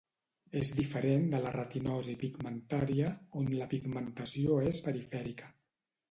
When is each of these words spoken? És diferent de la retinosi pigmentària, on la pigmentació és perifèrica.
És 0.59 0.69
diferent 0.77 1.25
de 1.33 1.41
la 1.41 1.49
retinosi 1.55 2.15
pigmentària, 2.23 3.11
on 3.41 3.51
la 3.59 3.67
pigmentació 3.75 4.57
és 4.71 4.81
perifèrica. 4.87 5.51